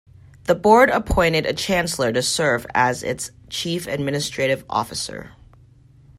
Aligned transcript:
The 0.45 0.55
Board 0.55 0.89
appointed 0.89 1.45
a 1.45 1.53
Chancellor 1.53 2.11
to 2.11 2.23
serve 2.23 2.65
as 2.73 3.03
its 3.03 3.29
chief 3.49 3.85
administrative 3.85 4.65
officer. 4.67 5.33